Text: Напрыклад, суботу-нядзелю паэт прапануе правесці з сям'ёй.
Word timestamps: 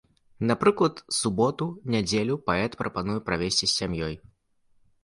Напрыклад, 0.51 0.95
суботу-нядзелю 1.17 2.35
паэт 2.49 2.79
прапануе 2.81 3.19
правесці 3.31 3.65
з 3.67 3.73
сям'ёй. 3.79 4.15